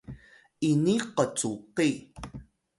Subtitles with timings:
[0.69, 1.89] ini qcuqi